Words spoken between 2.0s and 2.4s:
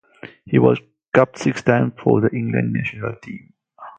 for the